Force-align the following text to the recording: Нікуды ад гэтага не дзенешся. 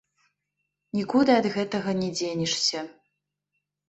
Нікуды 0.99 1.31
ад 1.41 1.47
гэтага 1.57 1.93
не 1.99 2.07
дзенешся. 2.15 2.79